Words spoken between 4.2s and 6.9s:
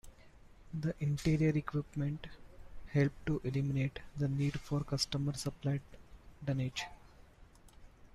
need for customer-supplied dunnage.